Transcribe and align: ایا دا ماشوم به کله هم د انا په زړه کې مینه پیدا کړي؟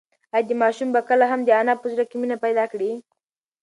ایا 0.35 0.47
دا 0.49 0.55
ماشوم 0.63 0.89
به 0.95 1.01
کله 1.09 1.25
هم 1.31 1.39
د 1.43 1.49
انا 1.61 1.73
په 1.81 1.87
زړه 1.91 2.03
کې 2.09 2.15
مینه 2.21 2.37
پیدا 2.45 2.65
کړي؟ 2.71 2.91